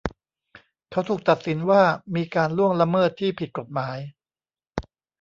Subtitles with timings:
[0.89, 1.83] เขาถูกตัดสินว่า
[2.15, 3.97] มีการล่วงละเมิดที่ผิดกฎหมาย